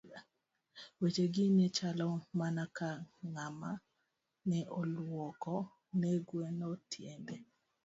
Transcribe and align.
Weche 1.01 1.25
gi 1.33 1.45
ne 1.57 1.65
chalo 1.77 2.09
mana 2.37 2.63
ka 2.77 2.89
ng'ama 3.31 3.71
ne 4.49 4.59
lwoko 4.93 5.55
ne 6.01 6.11
gweno 6.27 6.69
tiende. 6.89 7.35